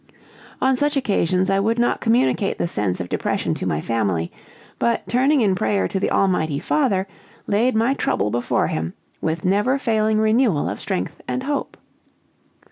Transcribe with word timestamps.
On 0.59 0.75
such 0.75 0.97
occasions, 0.97 1.51
I 1.51 1.59
would 1.59 1.77
not 1.77 2.01
communicate 2.01 2.57
the 2.57 2.67
sense 2.67 2.99
of 2.99 3.07
depression 3.07 3.53
to 3.53 3.67
my 3.67 3.81
family, 3.81 4.31
but, 4.79 5.07
turning 5.07 5.41
in 5.41 5.53
prayer 5.53 5.87
to 5.87 5.99
the 5.99 6.09
Almighty 6.09 6.57
Father, 6.57 7.05
laid 7.45 7.75
my 7.75 7.93
trouble 7.93 8.31
before 8.31 8.65
Him, 8.65 8.95
with 9.21 9.45
never 9.45 9.77
failing 9.77 10.17
renewal 10.19 10.67
of 10.67 10.79
strength 10.79 11.21
and 11.27 11.43
hope. 11.43 11.77